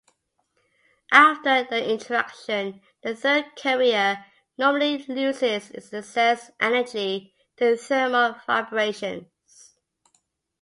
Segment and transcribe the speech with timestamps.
[1.11, 4.25] After the interaction, the third carrier
[4.57, 9.75] normally loses its excess energy to thermal vibrations.